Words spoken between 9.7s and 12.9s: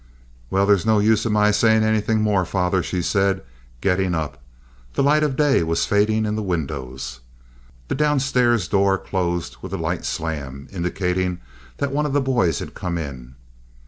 a light slam, indicating that one of the boys had